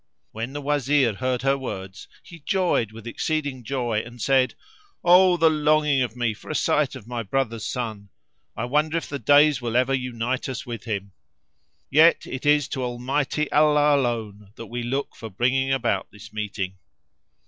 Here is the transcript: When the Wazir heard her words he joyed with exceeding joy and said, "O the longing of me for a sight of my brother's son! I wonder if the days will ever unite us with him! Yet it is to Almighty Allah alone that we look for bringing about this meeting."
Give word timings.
When 0.31 0.53
the 0.53 0.63
Wazir 0.63 1.13
heard 1.13 1.43
her 1.43 1.55
words 1.55 2.07
he 2.23 2.39
joyed 2.39 2.91
with 2.91 3.05
exceeding 3.05 3.63
joy 3.63 3.99
and 4.03 4.19
said, 4.19 4.55
"O 5.03 5.37
the 5.37 5.47
longing 5.51 6.01
of 6.01 6.15
me 6.15 6.33
for 6.33 6.49
a 6.49 6.55
sight 6.55 6.95
of 6.95 7.05
my 7.05 7.21
brother's 7.21 7.67
son! 7.67 8.09
I 8.57 8.65
wonder 8.65 8.97
if 8.97 9.07
the 9.07 9.19
days 9.19 9.61
will 9.61 9.77
ever 9.77 9.93
unite 9.93 10.49
us 10.49 10.65
with 10.65 10.85
him! 10.85 11.11
Yet 11.91 12.25
it 12.25 12.47
is 12.47 12.67
to 12.69 12.81
Almighty 12.83 13.51
Allah 13.51 13.95
alone 13.95 14.53
that 14.55 14.65
we 14.65 14.81
look 14.81 15.15
for 15.15 15.29
bringing 15.29 15.71
about 15.71 16.09
this 16.09 16.33
meeting." 16.33 16.79